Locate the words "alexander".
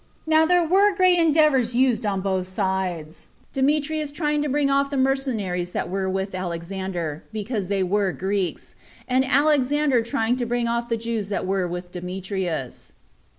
6.33-7.23, 9.23-10.01